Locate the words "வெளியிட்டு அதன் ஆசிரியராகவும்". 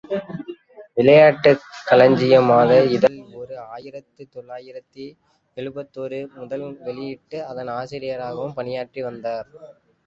6.81-8.57